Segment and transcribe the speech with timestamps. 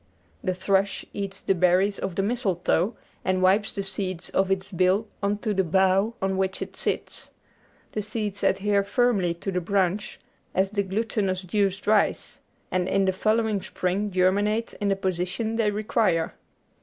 [0.43, 5.07] The thrush eats the berries of the mistletoe, and wipes the seeds off its bill
[5.21, 7.29] on to the bough on which it sits.
[7.91, 10.19] The seeds adhere firmly to the branch
[10.55, 12.39] as the glutinous juice dries,
[12.71, 16.33] and in the following spring germinate in the position they require.